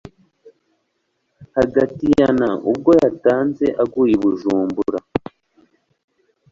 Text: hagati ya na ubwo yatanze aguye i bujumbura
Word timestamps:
hagati 1.57 2.05
ya 2.19 2.29
na 2.39 2.49
ubwo 2.71 2.91
yatanze 3.01 3.65
aguye 3.83 4.13
i 4.17 4.21
bujumbura 4.21 4.99